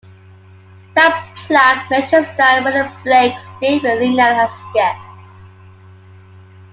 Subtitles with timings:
[0.95, 1.13] The
[1.45, 4.99] plaque mentions that William Blake stayed with Linnell as his guest.